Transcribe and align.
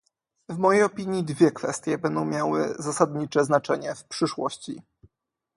W 0.49 0.57
mojej 0.57 0.83
opinii 0.83 1.23
dwie 1.23 1.51
kwestie 1.51 1.97
będą 1.97 2.25
miały 2.25 2.75
zasadnicze 2.79 3.45
znaczenie 3.45 3.95
w 3.95 4.03
przyszłości 4.05 4.81